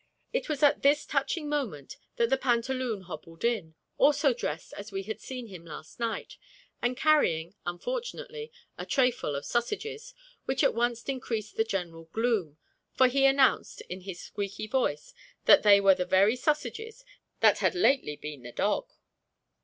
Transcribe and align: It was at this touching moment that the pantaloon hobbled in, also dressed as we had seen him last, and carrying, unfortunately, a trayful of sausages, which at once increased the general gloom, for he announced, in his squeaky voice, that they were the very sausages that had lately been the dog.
It 0.33 0.49
was 0.49 0.63
at 0.63 0.81
this 0.81 1.05
touching 1.05 1.47
moment 1.47 1.97
that 2.15 2.31
the 2.31 2.35
pantaloon 2.39 3.01
hobbled 3.01 3.43
in, 3.43 3.75
also 3.99 4.33
dressed 4.33 4.73
as 4.73 4.91
we 4.91 5.03
had 5.03 5.21
seen 5.21 5.45
him 5.45 5.63
last, 5.63 6.01
and 6.81 6.97
carrying, 6.97 7.53
unfortunately, 7.67 8.51
a 8.79 8.85
trayful 8.87 9.35
of 9.35 9.45
sausages, 9.45 10.15
which 10.45 10.63
at 10.63 10.73
once 10.73 11.03
increased 11.07 11.55
the 11.55 11.63
general 11.63 12.05
gloom, 12.05 12.57
for 12.95 13.07
he 13.09 13.27
announced, 13.27 13.81
in 13.89 14.01
his 14.01 14.19
squeaky 14.19 14.65
voice, 14.65 15.13
that 15.45 15.61
they 15.61 15.79
were 15.79 15.93
the 15.93 16.03
very 16.05 16.35
sausages 16.35 17.05
that 17.41 17.59
had 17.59 17.75
lately 17.75 18.15
been 18.15 18.41
the 18.41 18.51
dog. 18.51 18.89